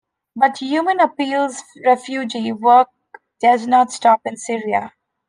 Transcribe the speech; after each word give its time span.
But 0.35 0.63
Human 0.63 0.99
Appeal's 0.99 1.61
refugee 1.85 2.51
work 2.53 2.87
does 3.39 3.67
not 3.67 3.91
stop 3.91 4.21
in 4.25 4.35
Syria. 4.35 4.93